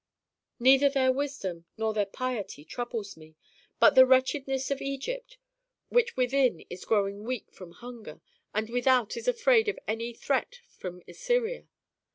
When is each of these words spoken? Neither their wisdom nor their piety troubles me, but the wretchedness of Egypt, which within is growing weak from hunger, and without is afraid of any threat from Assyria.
Neither 0.57 0.89
their 0.89 1.11
wisdom 1.11 1.65
nor 1.77 1.93
their 1.93 2.07
piety 2.07 2.65
troubles 2.65 3.15
me, 3.15 3.35
but 3.79 3.93
the 3.93 4.03
wretchedness 4.07 4.71
of 4.71 4.81
Egypt, 4.81 5.37
which 5.89 6.17
within 6.17 6.61
is 6.71 6.85
growing 6.85 7.23
weak 7.23 7.51
from 7.51 7.73
hunger, 7.73 8.19
and 8.51 8.67
without 8.71 9.15
is 9.15 9.27
afraid 9.27 9.67
of 9.67 9.77
any 9.87 10.11
threat 10.15 10.61
from 10.71 11.03
Assyria. 11.07 11.67